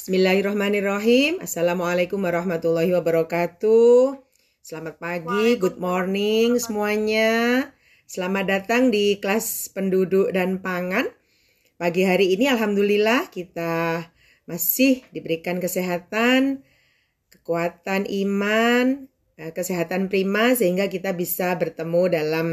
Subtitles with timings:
[0.00, 1.44] Bismillahirrahmanirrahim.
[1.44, 4.16] Assalamualaikum warahmatullahi wabarakatuh.
[4.64, 7.68] Selamat pagi, good morning semuanya.
[8.08, 11.04] Selamat datang di kelas penduduk dan pangan.
[11.76, 14.08] Pagi hari ini alhamdulillah kita
[14.48, 16.64] masih diberikan kesehatan,
[17.28, 19.04] kekuatan iman,
[19.36, 22.46] eh, kesehatan prima sehingga kita bisa bertemu dalam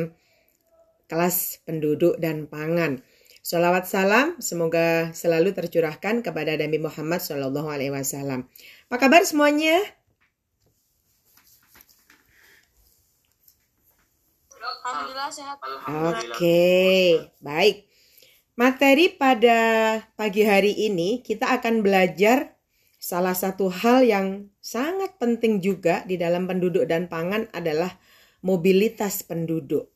[1.08, 3.00] kelas penduduk dan pangan.
[3.48, 8.44] Salawat salam semoga selalu tercurahkan kepada Nabi Muhammad Shallallahu Alaihi Wasallam.
[8.92, 9.80] Apa kabar semuanya?
[14.84, 15.64] Alhamdulillah sehat.
[15.64, 17.88] Oke, baik.
[18.60, 19.60] Materi pada
[20.20, 22.60] pagi hari ini kita akan belajar
[23.00, 27.96] salah satu hal yang sangat penting juga di dalam penduduk dan pangan adalah
[28.44, 29.88] mobilitas penduduk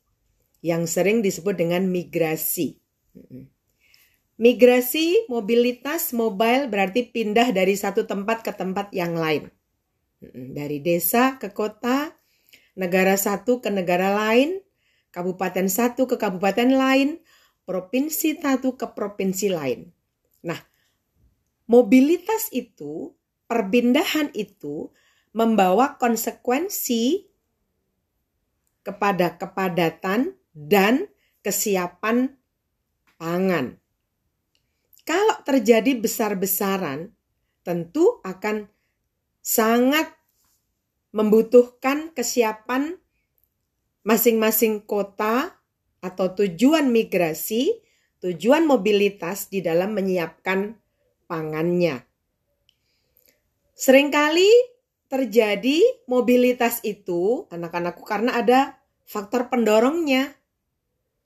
[0.63, 2.80] yang sering disebut dengan migrasi.
[4.41, 9.53] Migrasi, mobilitas, mobile berarti pindah dari satu tempat ke tempat yang lain.
[10.33, 12.13] Dari desa ke kota,
[12.73, 14.57] negara satu ke negara lain,
[15.13, 17.21] kabupaten satu ke kabupaten lain,
[17.69, 19.93] provinsi satu ke provinsi lain.
[20.41, 20.57] Nah,
[21.69, 23.13] mobilitas itu,
[23.45, 24.89] perpindahan itu
[25.37, 27.29] membawa konsekuensi
[28.81, 31.05] kepada kepadatan dan
[31.45, 32.40] kesiapan
[33.21, 33.77] pangan.
[35.05, 37.13] Kalau terjadi besar-besaran,
[37.61, 38.65] tentu akan
[39.45, 40.09] sangat
[41.13, 42.97] membutuhkan kesiapan
[44.01, 45.53] masing-masing kota
[46.01, 47.77] atau tujuan migrasi,
[48.25, 50.73] tujuan mobilitas di dalam menyiapkan
[51.29, 52.01] pangannya.
[53.77, 54.49] Seringkali
[55.05, 55.77] terjadi
[56.09, 60.40] mobilitas itu anak-anakku karena ada faktor pendorongnya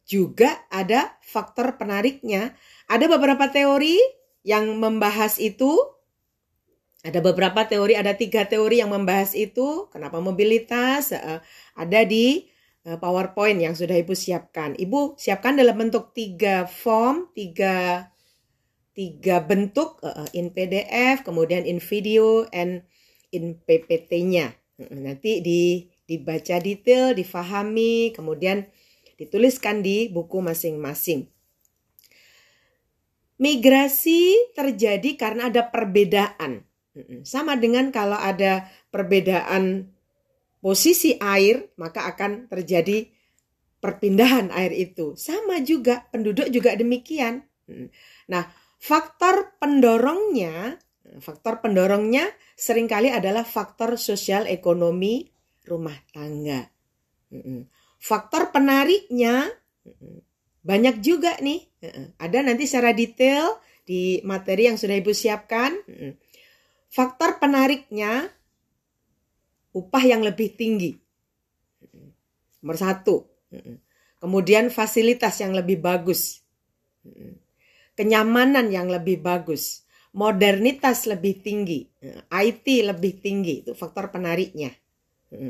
[0.05, 2.53] juga ada faktor penariknya.
[2.85, 3.97] Ada beberapa teori
[4.45, 5.73] yang membahas itu.
[7.05, 9.89] Ada beberapa teori, ada tiga teori yang membahas itu.
[9.93, 11.13] Kenapa mobilitas?
[11.77, 12.49] Ada di
[12.81, 14.73] PowerPoint yang sudah Ibu siapkan.
[14.73, 18.09] Ibu siapkan dalam bentuk tiga form, tiga,
[18.97, 20.01] tiga bentuk
[20.33, 22.85] in PDF, kemudian in video, and
[23.29, 24.53] in PPT-nya.
[24.89, 28.65] Nanti di, dibaca detail, difahami, kemudian
[29.15, 31.27] dituliskan di buku masing-masing.
[33.35, 36.63] Migrasi terjadi karena ada perbedaan.
[37.27, 39.91] Sama dengan kalau ada perbedaan
[40.63, 43.11] posisi air, maka akan terjadi
[43.83, 45.19] perpindahan air itu.
[45.19, 47.43] Sama juga penduduk juga demikian.
[48.31, 48.43] Nah,
[48.79, 50.79] faktor pendorongnya,
[51.19, 55.27] faktor pendorongnya sering kali adalah faktor sosial ekonomi
[55.67, 56.71] rumah tangga.
[58.05, 59.49] Faktor penariknya
[60.61, 61.65] banyak juga nih.
[62.21, 65.73] Ada nanti secara detail di materi yang sudah Ibu siapkan.
[66.85, 68.29] Faktor penariknya
[69.73, 70.93] upah yang lebih tinggi.
[72.61, 73.25] Nomor satu.
[74.21, 76.45] Kemudian fasilitas yang lebih bagus.
[77.97, 79.81] Kenyamanan yang lebih bagus.
[80.13, 81.89] Modernitas lebih tinggi.
[82.29, 83.65] IT lebih tinggi.
[83.65, 84.69] Itu faktor penariknya.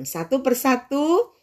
[0.07, 1.34] Satu persatu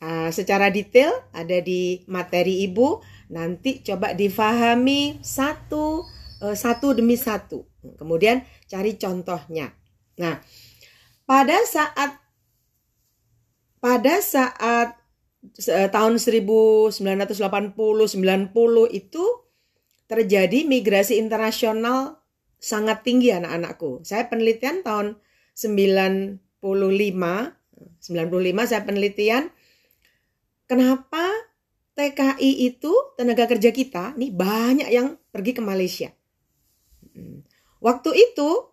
[0.00, 3.04] Uh, secara detail ada di materi ibu.
[3.28, 6.08] Nanti coba difahami satu
[6.40, 7.68] uh, satu demi satu.
[8.00, 9.76] Kemudian cari contohnya.
[10.16, 10.40] Nah,
[11.28, 12.16] pada saat
[13.80, 14.96] pada saat
[15.68, 17.76] uh, tahun 1980 90
[18.92, 19.24] itu
[20.08, 22.20] terjadi migrasi internasional
[22.60, 24.04] sangat tinggi anak-anakku.
[24.04, 25.16] Saya penelitian tahun
[25.56, 26.40] 95
[28.00, 29.48] 95 saya penelitian
[30.70, 31.26] Kenapa
[31.98, 36.14] TKI itu tenaga kerja kita nih banyak yang pergi ke Malaysia.
[37.82, 38.70] Waktu itu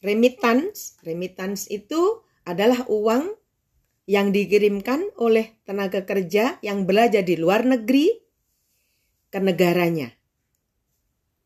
[0.00, 3.36] remittance, remittance itu adalah uang
[4.08, 8.16] yang dikirimkan oleh tenaga kerja yang belajar di luar negeri
[9.28, 10.08] ke negaranya.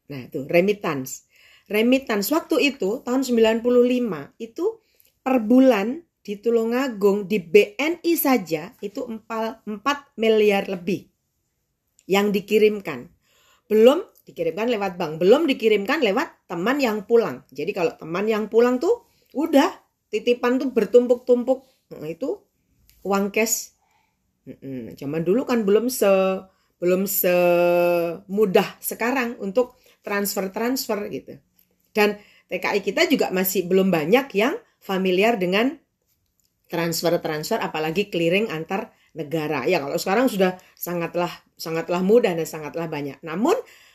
[0.06, 1.27] Nah, itu remittance.
[1.67, 3.67] Remittance waktu itu tahun 95
[4.38, 4.65] itu
[5.19, 9.69] per bulan di Tulungagung di BNI saja itu 4, 4
[10.17, 11.05] miliar lebih
[12.09, 13.12] yang dikirimkan.
[13.69, 17.44] Belum dikirimkan lewat bank, belum dikirimkan lewat teman yang pulang.
[17.53, 19.05] Jadi kalau teman yang pulang tuh
[19.37, 19.69] udah
[20.09, 21.61] titipan tuh bertumpuk-tumpuk.
[21.93, 22.41] Nah, itu
[23.05, 23.77] uang cash.
[24.97, 26.09] Cuman dulu kan belum se
[26.81, 31.37] belum semudah sekarang untuk transfer-transfer gitu.
[31.93, 32.17] Dan
[32.49, 35.81] TKI kita juga masih belum banyak yang familiar dengan
[36.69, 39.64] transfer-transfer apalagi clearing antar negara.
[39.64, 43.16] Ya kalau sekarang sudah sangatlah sangatlah mudah dan sangatlah banyak.
[43.22, 43.55] Namun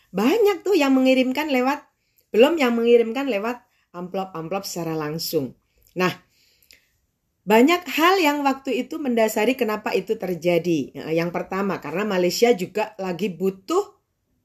[0.10, 1.86] banyak tuh yang mengirimkan lewat
[2.30, 3.62] belum yang mengirimkan lewat
[3.94, 5.58] amplop-amplop secara langsung.
[5.98, 6.14] Nah,
[7.42, 10.94] banyak hal yang waktu itu mendasari kenapa itu terjadi.
[10.94, 13.98] Nah, yang pertama, karena Malaysia juga lagi butuh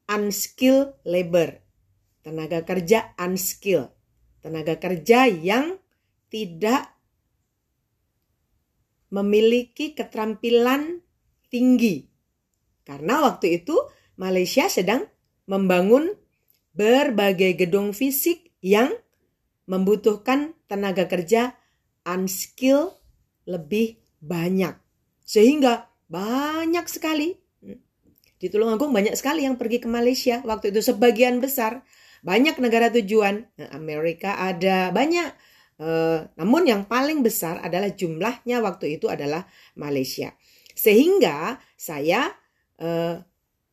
[0.09, 1.61] unskilled labor.
[2.25, 3.93] Tenaga kerja unskilled.
[4.41, 5.77] Tenaga kerja yang
[6.33, 6.94] tidak
[9.15, 10.99] memiliki keterampilan
[11.47, 12.11] tinggi.
[12.83, 13.79] Karena waktu itu
[14.19, 15.07] Malaysia sedang
[15.47, 16.11] membangun
[16.75, 18.91] berbagai gedung fisik yang
[19.71, 21.55] membutuhkan tenaga kerja
[22.03, 22.91] unskill
[23.47, 24.75] lebih banyak.
[25.23, 27.39] Sehingga banyak sekali
[28.35, 31.81] di Tulungagung banyak sekali yang pergi ke Malaysia waktu itu sebagian besar
[32.21, 35.33] banyak negara tujuan Amerika ada banyak
[35.79, 39.47] uh, namun yang paling besar adalah jumlahnya waktu itu adalah
[39.79, 40.35] Malaysia
[40.75, 42.31] sehingga saya
[42.83, 43.23] uh,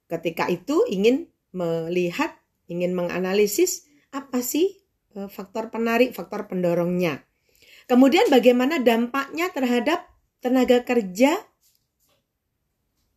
[0.07, 2.37] ketika itu ingin melihat
[2.71, 4.81] ingin menganalisis apa sih
[5.19, 7.27] uh, faktor penarik faktor pendorongnya
[7.91, 10.07] Kemudian bagaimana dampaknya terhadap
[10.39, 11.35] tenaga kerja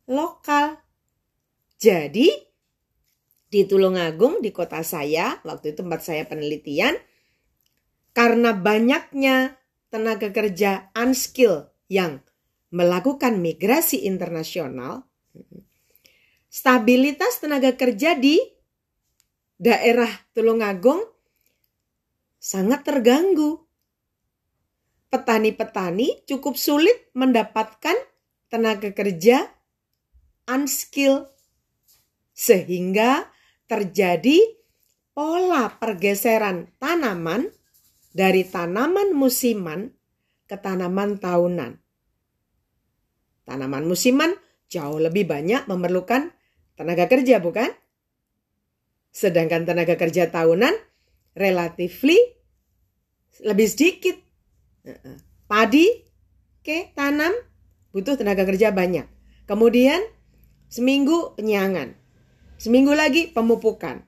[0.09, 0.81] lokal.
[1.77, 2.27] Jadi
[3.47, 6.97] di Tulungagung di kota saya waktu itu tempat saya penelitian
[8.15, 9.59] karena banyaknya
[9.91, 12.23] tenaga kerja unskill yang
[12.71, 15.03] melakukan migrasi internasional
[16.55, 18.39] stabilitas tenaga kerja di
[19.59, 21.03] daerah Tulungagung
[22.39, 23.59] sangat terganggu.
[25.11, 27.95] Petani-petani cukup sulit mendapatkan
[28.51, 29.47] tenaga kerja
[30.47, 31.27] unskill
[32.35, 33.23] sehingga
[33.63, 34.43] terjadi
[35.15, 37.47] pola pergeseran tanaman
[38.15, 39.91] dari tanaman musiman
[40.47, 41.75] ke tanaman tahunan.
[43.43, 44.31] Tanaman musiman
[44.71, 46.31] jauh lebih banyak memerlukan
[46.79, 47.67] tenaga kerja, bukan?
[49.11, 50.71] Sedangkan tenaga kerja tahunan
[51.35, 52.17] relatifly
[53.43, 54.15] lebih sedikit
[55.45, 55.89] Padi,
[56.65, 57.33] ke tanam
[57.93, 59.05] butuh tenaga kerja banyak.
[59.45, 60.01] Kemudian
[60.69, 61.93] seminggu penyiangan.
[62.57, 64.05] Seminggu lagi pemupukan.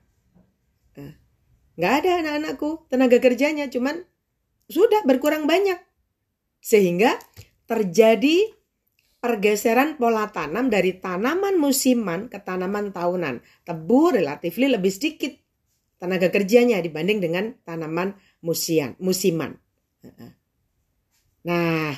[1.78, 4.02] Nggak ada anak-anakku tenaga kerjanya, cuman
[4.66, 5.78] sudah berkurang banyak.
[6.58, 7.14] Sehingga
[7.70, 8.50] terjadi
[9.22, 13.38] pergeseran pola tanam dari tanaman musiman ke tanaman tahunan.
[13.62, 15.30] Tebu relatif lebih sedikit
[16.02, 19.54] tenaga kerjanya dibanding dengan tanaman musian, musiman.
[21.46, 21.94] Nah,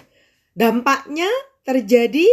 [0.52, 1.28] dampaknya
[1.64, 2.28] terjadi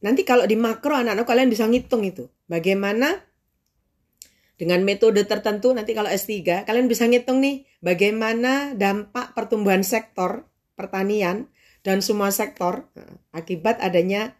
[0.00, 2.26] nanti kalau di makro anak-anak kalian bisa ngitung itu.
[2.50, 3.29] Bagaimana
[4.60, 10.44] dengan metode tertentu nanti kalau S3 kalian bisa ngitung nih bagaimana dampak pertumbuhan sektor
[10.76, 11.48] pertanian
[11.80, 14.36] dan semua sektor eh, akibat adanya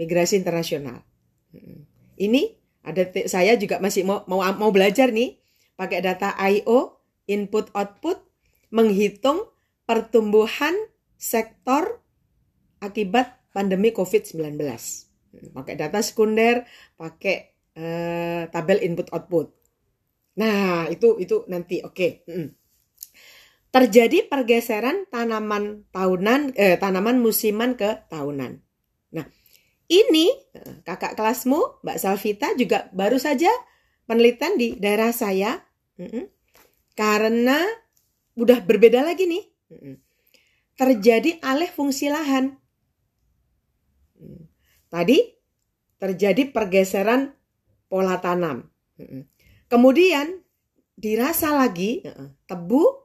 [0.00, 1.04] migrasi internasional.
[1.52, 1.84] Hmm.
[2.16, 5.36] Ini ada saya juga masih mau mau mau belajar nih
[5.76, 6.96] pakai data IO
[7.28, 8.24] input output
[8.72, 9.52] menghitung
[9.84, 10.72] pertumbuhan
[11.20, 12.00] sektor
[12.80, 14.56] akibat pandemi COVID-19.
[15.52, 16.64] Pakai data sekunder,
[16.96, 19.52] pakai uh, tabel input output.
[20.40, 21.92] Nah, itu itu nanti oke.
[21.92, 22.10] Okay.
[23.72, 28.60] Terjadi pergeseran tanaman tahunan eh, tanaman musiman ke tahunan.
[29.16, 29.24] Nah,
[29.88, 33.48] ini eh, kakak kelasmu Mbak Salvita juga baru saja
[34.04, 35.60] penelitian di daerah saya.
[36.92, 37.62] Karena
[38.36, 39.44] udah berbeda lagi nih
[40.72, 42.56] Terjadi alih fungsi lahan.
[44.88, 45.18] Tadi
[46.00, 47.32] terjadi pergeseran
[47.92, 48.64] pola tanam.
[49.68, 50.40] Kemudian
[50.96, 52.00] dirasa lagi
[52.48, 53.04] tebu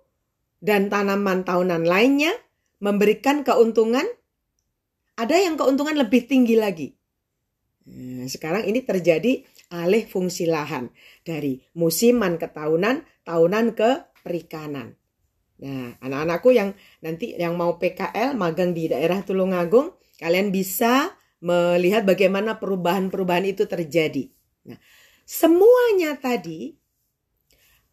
[0.63, 2.31] dan tanaman tahunan lainnya
[2.79, 4.07] memberikan keuntungan
[5.19, 6.95] ada yang keuntungan lebih tinggi lagi.
[7.87, 9.43] Nah, sekarang ini terjadi
[9.75, 10.87] alih fungsi lahan
[11.27, 13.89] dari musiman ke tahunan, tahunan ke
[14.23, 14.95] perikanan.
[15.57, 22.61] Nah, anak-anakku yang nanti yang mau PKL magang di daerah Tulungagung, kalian bisa melihat bagaimana
[22.61, 24.29] perubahan-perubahan itu terjadi.
[24.67, 24.79] Nah,
[25.23, 26.75] semuanya tadi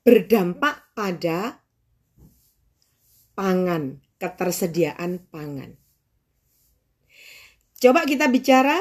[0.05, 1.65] berdampak pada
[3.33, 5.79] pangan, ketersediaan pangan.
[7.81, 8.77] Coba kita bicara,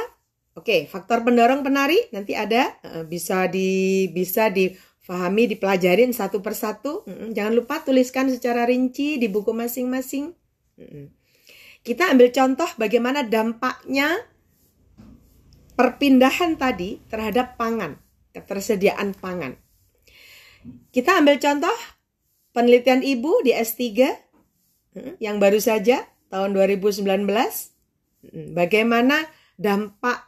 [0.54, 4.74] oke, faktor pendorong penari nanti ada eh, bisa di bisa di
[5.04, 7.04] Fahami, dipelajarin satu persatu.
[7.36, 10.32] Jangan lupa tuliskan secara rinci di buku masing-masing.
[11.84, 14.16] Kita ambil contoh bagaimana dampaknya
[15.74, 17.98] perpindahan tadi terhadap pangan,
[18.34, 19.58] ketersediaan pangan.
[20.94, 21.76] Kita ambil contoh
[22.54, 23.82] penelitian ibu di S3
[25.20, 27.04] yang baru saja tahun 2019.
[28.56, 29.28] Bagaimana
[29.60, 30.24] dampak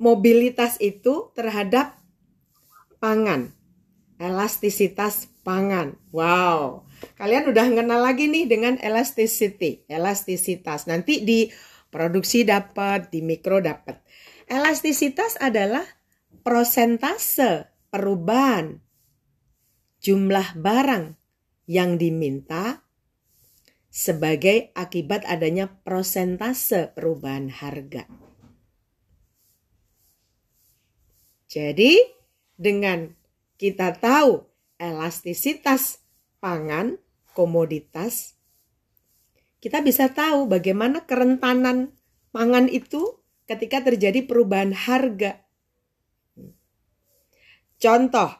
[0.00, 1.94] mobilitas itu terhadap
[2.98, 3.52] pangan.
[4.20, 5.96] elastisitas pangan.
[6.12, 6.84] Wow.
[7.16, 10.84] Kalian udah kenal lagi nih dengan elasticity, elastisitas.
[10.84, 11.48] Nanti di
[11.90, 14.00] produksi dapat, di mikro dapat.
[14.46, 15.84] Elastisitas adalah
[16.42, 18.80] prosentase perubahan
[20.00, 21.14] jumlah barang
[21.68, 22.82] yang diminta
[23.90, 28.06] sebagai akibat adanya prosentase perubahan harga.
[31.50, 31.98] Jadi,
[32.54, 33.10] dengan
[33.58, 34.46] kita tahu
[34.78, 36.00] elastisitas
[36.38, 36.96] pangan,
[37.34, 38.39] komoditas,
[39.60, 41.92] kita bisa tahu bagaimana kerentanan
[42.32, 45.44] pangan itu ketika terjadi perubahan harga.
[47.80, 48.30] Contoh,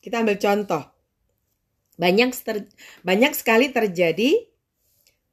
[0.00, 0.82] kita ambil contoh.
[1.96, 2.68] Banyak ter,
[3.04, 4.36] banyak sekali terjadi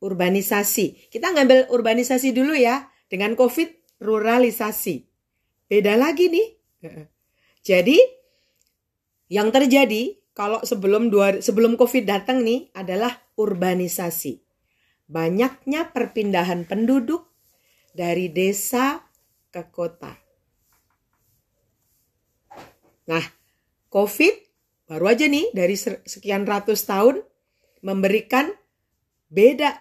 [0.04, 1.12] urbanisasi.
[1.12, 2.88] Kita ngambil urbanisasi dulu ya.
[3.12, 5.04] Dengan Covid ruralisasi.
[5.68, 6.48] Beda lagi nih.
[7.60, 8.00] Jadi
[9.28, 11.12] yang terjadi kalau sebelum
[11.44, 14.51] sebelum Covid datang nih adalah urbanisasi.
[15.12, 17.28] Banyaknya perpindahan penduduk
[17.92, 19.04] dari desa
[19.52, 20.16] ke kota.
[23.12, 23.26] Nah,
[23.92, 24.32] Covid
[24.88, 25.76] baru aja nih dari
[26.08, 27.20] sekian ratus tahun
[27.84, 28.56] memberikan
[29.28, 29.76] beda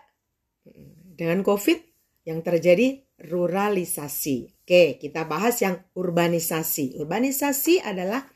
[1.15, 1.79] dengan COVID
[2.27, 4.67] yang terjadi ruralisasi.
[4.67, 6.99] Oke, kita bahas yang urbanisasi.
[6.99, 8.27] Urbanisasi adalah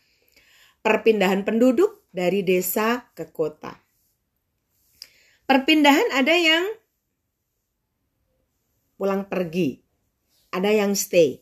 [0.78, 3.72] perpindahan penduduk dari desa ke kota.
[5.44, 6.64] Perpindahan ada yang
[8.94, 9.78] pulang pergi,
[10.54, 11.40] ada yang stay.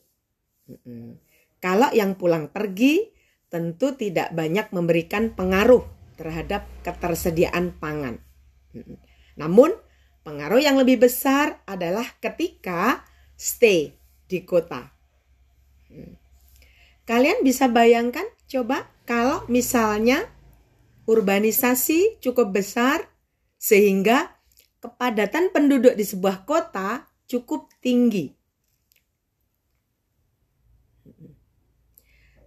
[1.63, 3.13] Kalau yang pulang pergi
[3.53, 5.85] tentu tidak banyak memberikan pengaruh
[6.17, 8.17] terhadap ketersediaan pangan.
[9.37, 9.77] Namun
[10.23, 13.03] Pengaruh yang lebih besar adalah ketika
[13.35, 13.91] stay
[14.31, 14.87] di kota.
[15.91, 16.15] Hmm.
[17.03, 20.31] Kalian bisa bayangkan coba kalau misalnya
[21.11, 23.11] urbanisasi cukup besar
[23.59, 24.39] sehingga
[24.79, 28.29] kepadatan penduduk di sebuah kota cukup tinggi.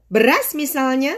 [0.05, 1.17] Beras misalnya,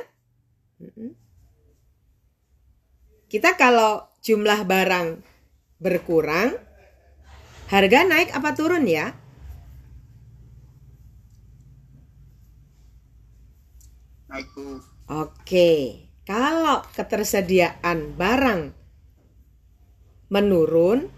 [3.28, 5.20] kita kalau jumlah barang
[5.84, 6.56] berkurang,
[7.68, 9.12] harga naik apa turun ya?
[14.32, 14.48] Naik
[15.12, 15.72] Oke,
[16.24, 18.72] kalau ketersediaan barang
[20.32, 21.12] menurun,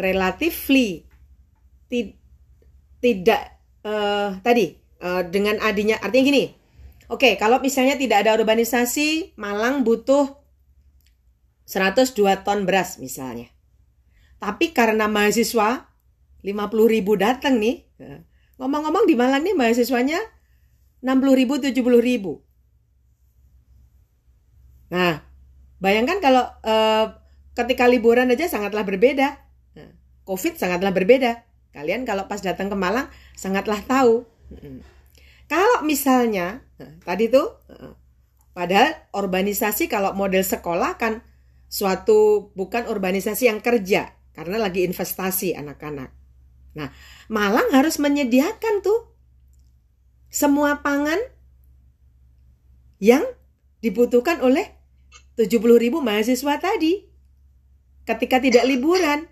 [0.00, 1.07] relatively
[3.00, 3.42] tidak
[3.82, 6.44] uh, tadi uh, dengan adinya artinya gini.
[7.08, 10.28] Oke, kalau misalnya tidak ada urbanisasi, Malang butuh
[11.64, 13.48] 102 ton beras misalnya.
[14.36, 15.88] Tapi karena mahasiswa
[16.44, 16.52] 50
[16.94, 17.88] ribu datang nih,
[18.60, 20.20] ngomong-ngomong di Malang nih mahasiswanya
[21.00, 22.44] 60 ribu, 70 ribu.
[24.92, 25.24] Nah,
[25.80, 27.06] bayangkan kalau uh,
[27.56, 29.40] ketika liburan aja sangatlah berbeda.
[29.76, 29.90] Nah,
[30.28, 31.47] Covid sangatlah berbeda.
[31.72, 34.24] Kalian kalau pas datang ke Malang sangatlah tahu.
[35.48, 37.56] Kalau misalnya, nah, tadi tuh,
[38.52, 41.24] padahal urbanisasi kalau model sekolah kan
[41.68, 46.10] suatu bukan urbanisasi yang kerja karena lagi investasi anak-anak.
[46.76, 46.88] Nah,
[47.28, 49.08] Malang harus menyediakan tuh
[50.28, 51.18] semua pangan
[53.00, 53.24] yang
[53.80, 54.74] dibutuhkan oleh
[55.38, 57.06] 70 ribu mahasiswa tadi
[58.04, 59.30] ketika tidak liburan.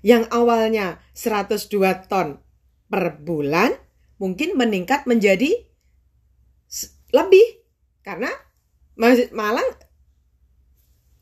[0.00, 2.38] Yang awalnya 102 ton
[2.88, 3.74] per bulan
[4.18, 5.68] mungkin meningkat menjadi
[7.14, 7.46] lebih
[8.04, 8.28] karena
[8.98, 9.68] Malang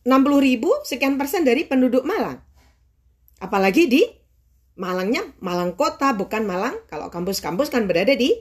[0.07, 2.41] 60 ribu sekian persen dari penduduk Malang.
[3.43, 4.03] Apalagi di
[4.79, 6.79] Malangnya Malang kota bukan Malang.
[6.87, 8.33] Kalau kampus-kampus kan berada di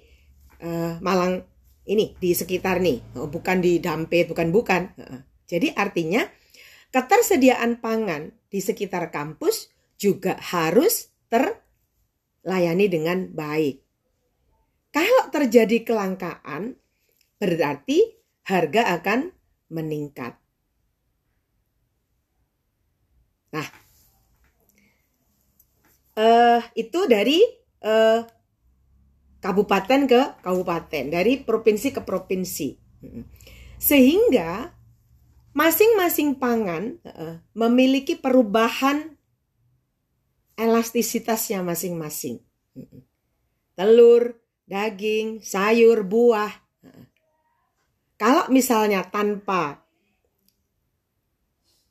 [0.62, 1.42] uh, Malang
[1.90, 4.94] ini di sekitar nih, oh, bukan di Dampit, bukan bukan.
[5.46, 6.26] Jadi artinya
[6.90, 9.65] ketersediaan pangan di sekitar kampus
[9.96, 13.82] juga harus terlayani dengan baik.
[14.96, 16.80] Kalau terjadi kelangkaan,
[17.36, 18.16] berarti
[18.48, 19.36] harga akan
[19.68, 20.40] meningkat.
[23.52, 23.68] Nah,
[26.16, 27.44] uh, itu dari
[27.84, 28.24] uh,
[29.44, 32.70] kabupaten ke kabupaten, dari provinsi ke provinsi.
[33.80, 34.72] Sehingga
[35.56, 39.15] masing-masing pangan uh, memiliki perubahan
[40.56, 42.40] elastisitasnya masing-masing.
[43.76, 46.52] Telur, daging, sayur, buah.
[48.16, 49.84] Kalau misalnya tanpa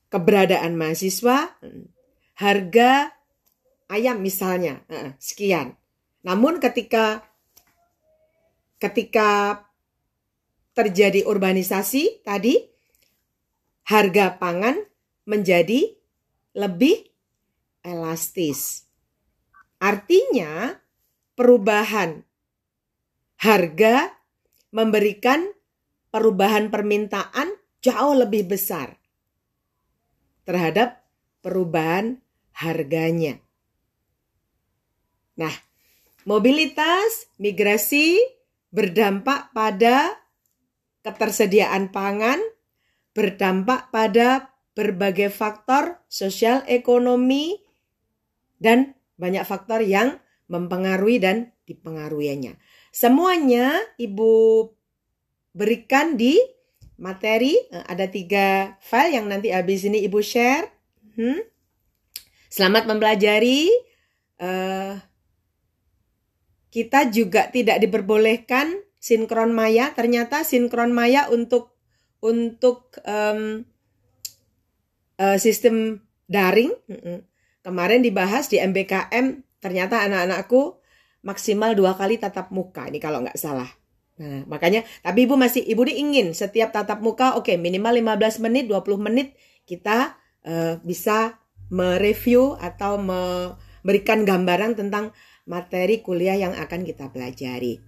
[0.09, 1.53] keberadaan mahasiswa,
[2.41, 3.13] harga
[3.93, 4.81] ayam misalnya
[5.21, 5.77] sekian.
[6.25, 7.21] Namun ketika
[8.81, 9.61] ketika
[10.75, 12.59] terjadi urbanisasi tadi,
[13.87, 14.81] harga pangan
[15.29, 15.95] menjadi
[16.57, 17.14] lebih
[17.85, 18.89] elastis.
[19.79, 20.81] Artinya,
[21.37, 22.25] perubahan
[23.45, 24.09] harga
[24.73, 25.45] memberikan
[26.09, 27.53] perubahan permintaan
[27.85, 28.97] jauh lebih besar
[30.49, 31.05] terhadap
[31.45, 32.25] perubahan
[32.57, 33.37] harganya.
[35.37, 35.53] Nah,
[36.25, 38.17] mobilitas migrasi
[38.71, 40.15] berdampak pada
[41.05, 42.41] ketersediaan pangan,
[43.13, 47.64] berdampak pada berbagai faktor sosial ekonomi
[48.65, 50.17] dan banyak faktor yang
[50.49, 52.57] mempengaruhi dan dipengaruhinya.
[52.89, 54.65] Semuanya Ibu
[55.53, 56.41] berikan di
[56.97, 57.53] materi.
[57.69, 60.73] Eh, ada tiga file yang nanti habis ini Ibu share.
[61.15, 61.45] Hmm.
[62.49, 63.69] Selamat mempelajari.
[64.35, 64.99] Uh,
[66.71, 69.91] kita juga tidak diperbolehkan sinkron maya.
[69.95, 71.75] Ternyata sinkron maya untuk
[72.23, 73.67] untuk um,
[75.19, 76.75] uh, sistem daring.
[77.65, 79.41] Kemarin dibahas di MBKM.
[79.65, 80.85] Ternyata anak-anakku
[81.25, 82.85] maksimal dua kali tatap muka.
[82.93, 83.73] Ini kalau nggak salah.
[84.15, 88.47] Nah, makanya tapi Ibu masih Ibu ini ingin setiap tatap muka oke okay, minimal 15
[88.47, 89.35] menit, 20 menit
[89.67, 90.15] kita
[90.47, 91.43] uh, bisa
[91.73, 95.11] mereview atau memberikan gambaran tentang
[95.49, 97.83] materi kuliah yang akan kita pelajari.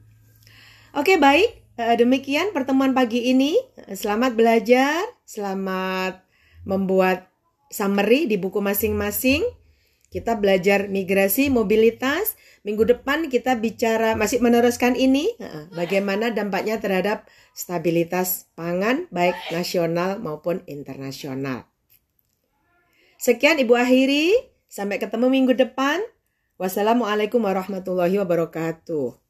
[0.96, 1.50] Oke, okay, baik.
[1.76, 3.54] Uh, demikian pertemuan pagi ini.
[3.92, 6.24] Selamat belajar, selamat
[6.66, 7.30] membuat
[7.70, 9.46] summary di buku masing-masing.
[10.16, 15.38] Kita belajar migrasi, mobilitas, Minggu depan kita bicara masih meneruskan ini
[15.70, 17.22] bagaimana dampaknya terhadap
[17.54, 21.70] stabilitas pangan baik nasional maupun internasional.
[23.22, 24.34] Sekian Ibu akhiri,
[24.66, 26.02] sampai ketemu minggu depan.
[26.58, 29.25] Wassalamualaikum warahmatullahi wabarakatuh.